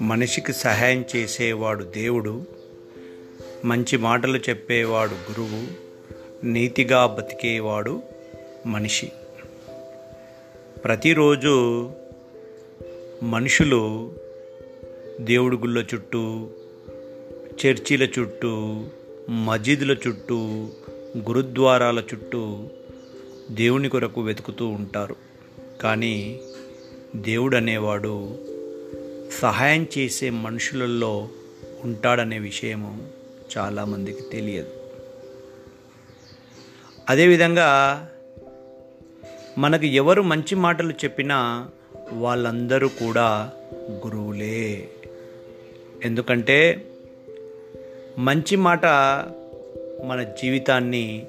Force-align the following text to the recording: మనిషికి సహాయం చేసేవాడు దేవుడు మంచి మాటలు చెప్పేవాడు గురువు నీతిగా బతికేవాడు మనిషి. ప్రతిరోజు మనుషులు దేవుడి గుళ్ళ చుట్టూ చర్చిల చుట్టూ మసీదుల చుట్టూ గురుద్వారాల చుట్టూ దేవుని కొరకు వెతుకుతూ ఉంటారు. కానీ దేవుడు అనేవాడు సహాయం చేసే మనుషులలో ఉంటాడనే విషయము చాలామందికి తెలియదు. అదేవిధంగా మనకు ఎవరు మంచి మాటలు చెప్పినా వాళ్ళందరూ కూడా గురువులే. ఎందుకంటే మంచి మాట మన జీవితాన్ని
మనిషికి 0.00 0.52
సహాయం 0.52 1.04
చేసేవాడు 1.16 1.84
దేవుడు 1.84 2.44
మంచి 3.64 3.96
మాటలు 3.96 4.38
చెప్పేవాడు 4.38 5.10
గురువు 5.10 5.66
నీతిగా 6.46 7.06
బతికేవాడు 7.06 8.02
మనిషి. 8.66 9.12
ప్రతిరోజు 10.84 11.90
మనుషులు 13.22 14.14
దేవుడి 15.20 15.56
గుళ్ళ 15.56 15.86
చుట్టూ 15.94 16.48
చర్చిల 17.66 18.02
చుట్టూ 18.02 18.84
మసీదుల 19.30 19.96
చుట్టూ 20.08 20.68
గురుద్వారాల 21.18 21.98
చుట్టూ 21.98 22.68
దేవుని 23.50 23.88
కొరకు 23.88 24.20
వెతుకుతూ 24.20 24.66
ఉంటారు. 24.66 25.16
కానీ 25.82 26.40
దేవుడు 27.16 27.56
అనేవాడు 27.56 28.38
సహాయం 29.40 29.86
చేసే 29.98 30.30
మనుషులలో 30.30 31.28
ఉంటాడనే 31.84 32.38
విషయము 32.38 33.08
చాలామందికి 33.58 34.22
తెలియదు. 34.32 34.70
అదేవిధంగా 37.08 37.68
మనకు 39.58 39.84
ఎవరు 39.84 40.22
మంచి 40.22 40.54
మాటలు 40.54 40.90
చెప్పినా 40.90 41.68
వాళ్ళందరూ 42.12 42.88
కూడా 42.88 43.52
గురువులే. 43.90 44.88
ఎందుకంటే 46.04 46.86
మంచి 48.18 48.56
మాట 48.56 48.86
మన 50.04 50.22
జీవితాన్ని 50.42 51.26